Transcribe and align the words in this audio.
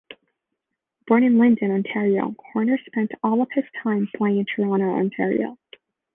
Born 1.05 1.21
in 1.23 1.33
Lynden, 1.33 1.69
Ontario, 1.69 2.35
Horner 2.53 2.79
spent 2.87 3.11
all 3.23 3.39
of 3.43 3.51
his 3.53 3.65
time 3.83 4.09
playing 4.17 4.39
in 4.39 4.45
Toronto, 4.45 4.89
Ontario. 4.95 5.59